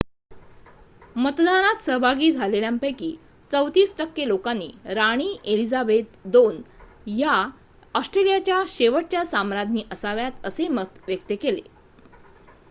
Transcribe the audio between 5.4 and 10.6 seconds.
Elizabeth ii या ऑस्ट्रेलियाच्या शेवटच्या साम्राज्ञी असाव्यात